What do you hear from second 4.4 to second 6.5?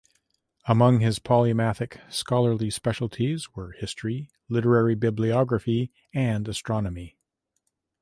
literary bibliography, and